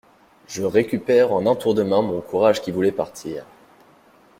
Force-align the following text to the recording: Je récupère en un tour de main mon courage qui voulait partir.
Je 0.47 0.63
récupère 0.63 1.31
en 1.31 1.45
un 1.45 1.53
tour 1.55 1.75
de 1.75 1.83
main 1.83 2.01
mon 2.01 2.21
courage 2.21 2.63
qui 2.63 2.71
voulait 2.71 2.91
partir. 2.91 3.45